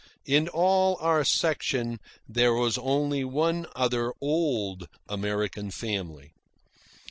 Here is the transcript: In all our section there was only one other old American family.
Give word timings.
In 0.25 0.47
all 0.47 0.97
our 0.99 1.23
section 1.23 1.99
there 2.27 2.55
was 2.55 2.75
only 2.75 3.23
one 3.23 3.67
other 3.75 4.11
old 4.19 4.87
American 5.07 5.69
family. 5.69 6.33